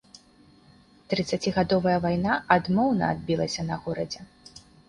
[1.11, 4.19] Трыццацігадовая вайна адмоўна адбілася на горадзе.